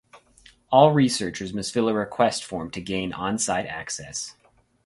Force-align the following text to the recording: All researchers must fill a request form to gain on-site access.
All 0.71 0.93
researchers 0.93 1.53
must 1.53 1.71
fill 1.71 1.87
a 1.87 1.93
request 1.93 2.43
form 2.43 2.71
to 2.71 2.81
gain 2.81 3.13
on-site 3.13 3.67
access. 3.67 4.33